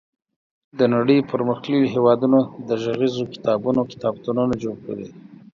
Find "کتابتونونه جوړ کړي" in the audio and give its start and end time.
3.91-5.03